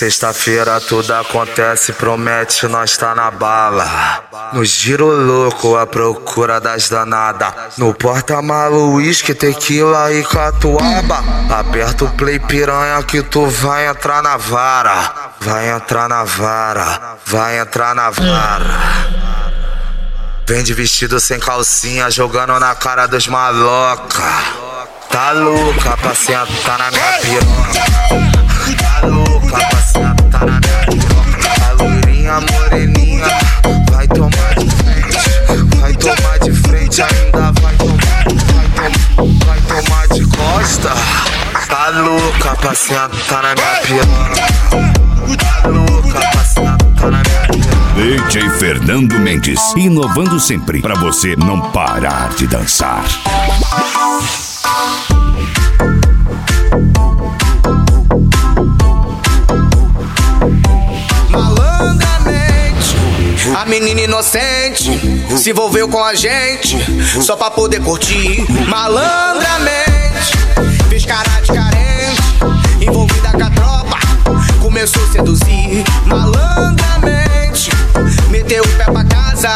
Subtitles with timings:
[0.00, 3.84] Sexta-feira tudo acontece, promete, nós tá na bala.
[4.50, 7.76] No giro louco, a procura das danadas.
[7.76, 11.22] No porta-malo, uísque, tequila e catuaba.
[11.50, 15.34] Aperta o play piranha que tu vai entrar na vara.
[15.38, 18.80] Vai entrar na vara, vai entrar na vara.
[20.48, 24.69] Vem de vestido sem calcinha, jogando na cara dos maloca.
[25.10, 27.80] Tá louca pra sentar na minha piroca.
[28.78, 31.40] Tá louca pra sentar na minha piroca.
[31.66, 33.26] A loirinha moreninha
[33.90, 35.18] vai tomar de frente.
[35.80, 37.98] Vai tomar de frente, ainda vai tomar,
[38.76, 40.94] vai tomar, vai tomar de costa.
[41.68, 44.60] Tá louca pra sentar na minha piroca.
[45.62, 47.40] Tá louca pra sentar na minha.
[47.96, 53.04] DJ Fernando Mendes, inovando sempre para você não parar de dançar.
[63.70, 64.90] Menina inocente
[65.38, 66.76] se envolveu com a gente
[67.22, 68.44] só pra poder curtir.
[68.66, 70.36] Malandramente,
[70.88, 72.20] fez cara de carente,
[72.80, 73.98] envolvida com a tropa,
[74.60, 75.84] começou a seduzir.
[76.04, 77.70] Malandramente,
[78.28, 79.54] meteu o pé pra casa,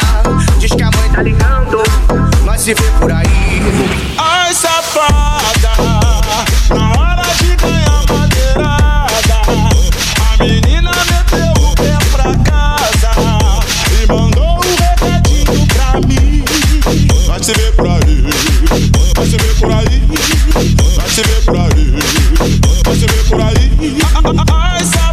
[0.59, 1.83] diz que a mãe tá ligando,
[2.45, 3.24] nós se vê por aí.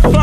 [0.03, 0.22] Por aí.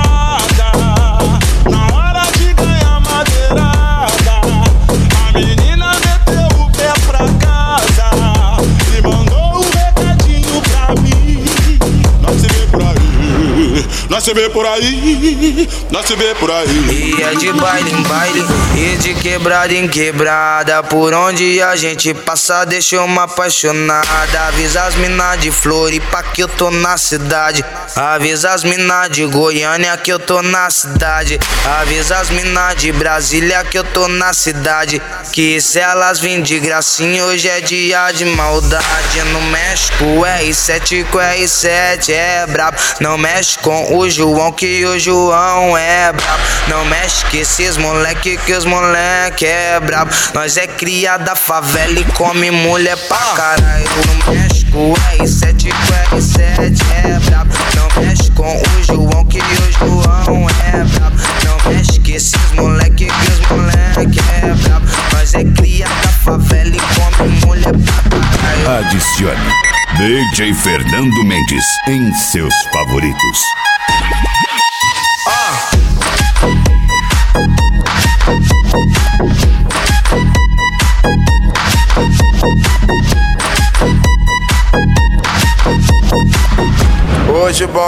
[14.09, 17.15] Nós se vê por aí, nós se vê por aí.
[17.19, 18.43] E é de baile em baile
[18.75, 20.81] e de quebrada em quebrada.
[20.81, 24.47] Por onde a gente passa, deixa uma apaixonada.
[24.47, 27.63] Avisa as minas de Floripa que eu tô na cidade.
[27.95, 31.39] Avisa as minas de Goiânia que eu tô na cidade.
[31.79, 34.99] Avisa as minas de Brasília que eu tô na cidade.
[35.31, 39.21] Que se elas vêm de gracinha, hoje é dia de maldade.
[39.31, 42.75] No México, R7 com R7 é brabo.
[42.99, 46.43] Não mexe com o João, que o João é brabo.
[46.67, 50.11] Não mexe com esses moleque, que os moleque é brabo.
[50.35, 53.85] Nós é cria da favela e come mulher pra caralho.
[54.27, 57.51] No México, R7 com R7 é brabo.
[57.75, 61.17] Não mexe com o João, que o João é brabo.
[61.43, 64.85] Não mexe com esses moleque, que os moleque é brabo.
[65.13, 68.85] Nós é cria da favela e come mulher pra caralho.
[68.85, 73.68] Adicione DJ Fernando Mendes em seus favoritos.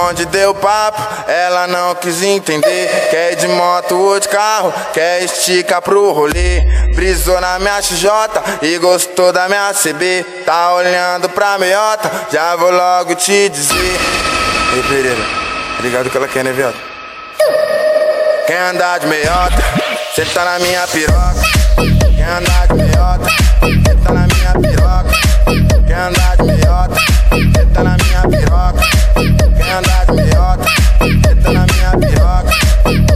[0.02, 3.08] Bonde deu papo, ela não quis entender.
[3.10, 6.62] Quer de moto ou de carro, quer esticar pro rolê.
[6.96, 8.10] Brisou na minha XJ
[8.64, 10.26] e gostou da minha CB.
[10.46, 14.00] Tá olhando pra meiota, já vou logo te dizer.
[14.74, 15.24] Ei, Pereira,
[15.82, 16.76] ligado que ela quer, né, viado?
[18.48, 19.64] Quer andar de meiota,
[20.16, 22.01] cê tá na minha piroca.
[22.16, 23.30] Quer andar de meiota,
[23.62, 25.16] cê tá na minha piroca.
[25.88, 27.00] Quer andar de meiota,
[27.54, 28.84] cê tá na minha piroca.
[29.58, 30.66] Quer andar de meiota,
[31.00, 33.11] cê tá na minha piroca.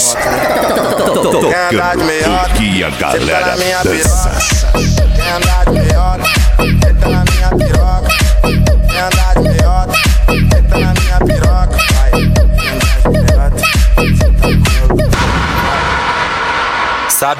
[0.00, 0.16] Mendes.
[1.40, 4.32] Quer andar de meiota, que a galera dança.
[5.14, 6.24] Quer andar de meiota,
[7.00, 8.08] tá na minha piroca.
[8.88, 9.92] Quer andar de meiota,
[10.68, 11.49] tá na minha piroca.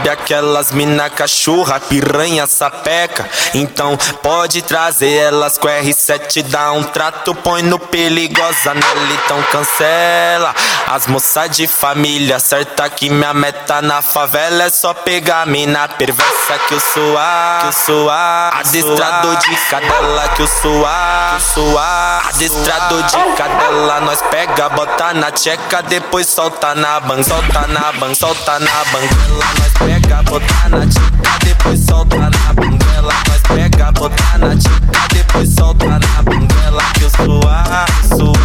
[0.00, 3.28] Sabe aquelas mina cachorra, piranha, sapeca?
[3.52, 10.54] Então pode trazer elas com R7, dá um trato, põe no perigosa nela, então cancela.
[10.88, 16.58] As moças de família, certa que minha meta na favela é só pegar mina perversa
[16.66, 21.28] que eu sou a, que eu sou a, adestrador de cadela que eu sou a,
[21.28, 26.98] que eu sou a, adestrador de cadela, nós pega, bota na tcheca, depois solta na
[27.00, 33.14] ban, solta na ban, solta na pega, pega, botar na tica, depois solta na bundela.
[33.28, 36.82] Nós pega, botar na tica, depois solta na bundela.
[36.94, 38.40] Que eu sou a, sou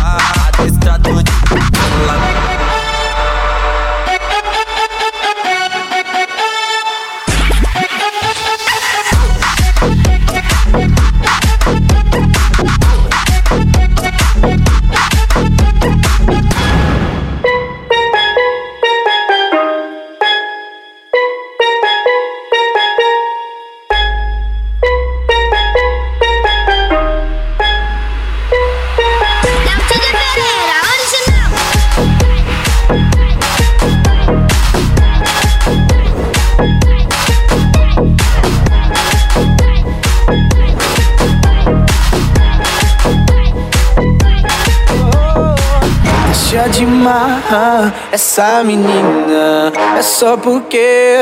[48.11, 51.17] essa menina É só porque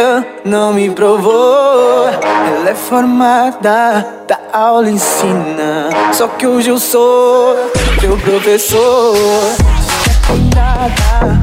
[0.46, 2.08] não me provou.
[2.08, 5.90] Ela é formada, da aula ensina.
[6.14, 7.56] Só que hoje eu sou
[8.00, 9.16] teu professor.
[10.56, 11.43] Nada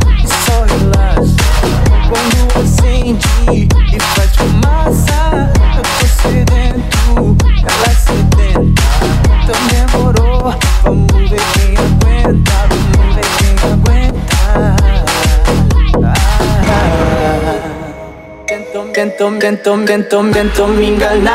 [18.90, 21.30] tentam, tentam, tentam, tentam me enganar.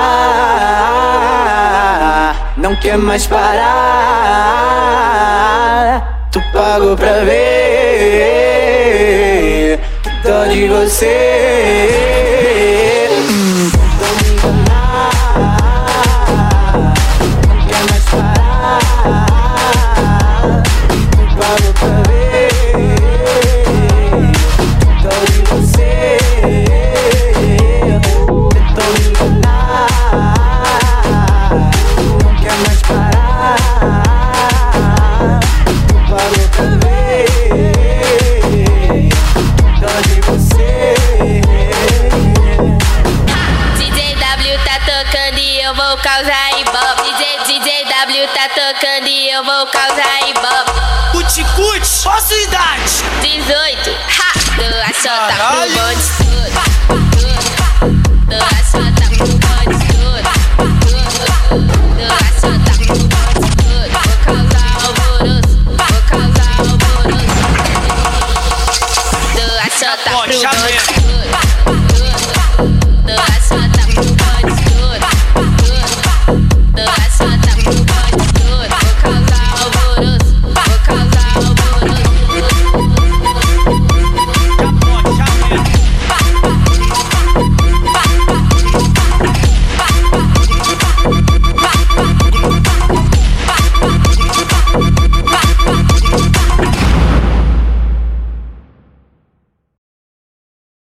[2.57, 3.55] Não quer mais parar.
[6.31, 8.19] Tu pagou pra ver.
[10.23, 11.94] Dó de você.
[46.15, 47.03] causar ibope.
[47.03, 50.71] DJ, DJ W tá tocando e eu vou causar ibope.
[51.11, 53.03] Cuti, cuti, qual sua idade?
[53.21, 54.31] 18, ha!
[54.55, 54.65] Tô
[58.45, 60.23] assota com bonde todo.
[60.69, 60.75] Tô
[62.05, 62.31] assota
[62.77, 63.43] bonde todo.
[63.57, 63.79] Tô.
[63.91, 65.75] Vou causar alvoroço, vou
[66.07, 67.15] causar alvoroço.